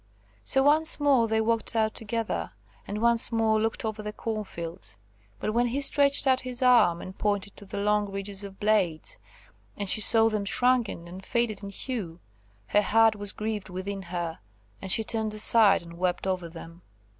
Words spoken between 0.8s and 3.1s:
more they walked out together, and